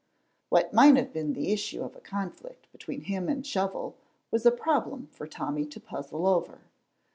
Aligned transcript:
What 0.49 0.73
might 0.73 0.95
have 0.97 1.13
been 1.13 1.33
the 1.33 1.53
issue 1.53 1.83
of 1.83 1.95
a 1.95 1.99
conflict 1.99 2.67
between 2.71 3.01
him 3.01 3.29
and 3.29 3.45
Shovel 3.45 3.97
was 4.31 4.47
a 4.47 4.51
problem 4.51 5.05
for 5.11 5.27
Tommy 5.27 5.67
to 5.67 5.79
puzzle 5.79 6.25
over. 6.25 6.57